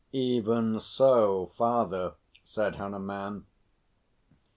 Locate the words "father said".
1.55-2.77